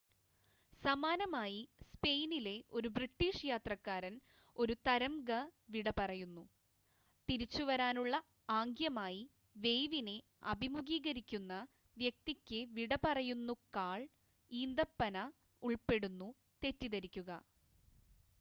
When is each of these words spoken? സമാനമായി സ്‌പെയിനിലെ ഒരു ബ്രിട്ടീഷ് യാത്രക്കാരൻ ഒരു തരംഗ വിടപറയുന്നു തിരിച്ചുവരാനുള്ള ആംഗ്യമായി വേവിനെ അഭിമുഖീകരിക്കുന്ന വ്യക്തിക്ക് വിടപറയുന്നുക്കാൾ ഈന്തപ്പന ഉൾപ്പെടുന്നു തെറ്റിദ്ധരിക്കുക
സമാനമായി 0.83 1.59
സ്‌പെയിനിലെ 1.81 2.53
ഒരു 2.71 2.89
ബ്രിട്ടീഷ് 2.89 3.43
യാത്രക്കാരൻ 3.47 4.15
ഒരു 4.55 4.75
തരംഗ 4.87 5.29
വിടപറയുന്നു 5.69 6.43
തിരിച്ചുവരാനുള്ള 7.27 8.13
ആംഗ്യമായി 8.51 9.21
വേവിനെ 9.57 10.17
അഭിമുഖീകരിക്കുന്ന 10.45 11.53
വ്യക്തിക്ക് 11.97 12.61
വിടപറയുന്നുക്കാൾ 12.73 13.99
ഈന്തപ്പന 14.51 15.19
ഉൾപ്പെടുന്നു 15.63 16.29
തെറ്റിദ്ധരിക്കുക 16.61 17.31